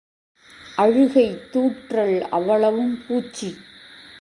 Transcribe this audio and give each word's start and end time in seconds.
அழுகைத் 0.77 1.41
தூற்றல் 1.51 2.21
அவ்வளவும் 2.21 3.03
பூச்சி. 3.07 3.55